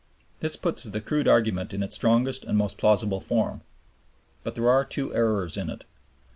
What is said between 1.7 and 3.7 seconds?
in its strongest and most plausible form.